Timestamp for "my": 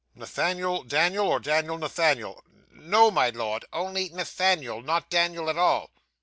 3.11-3.29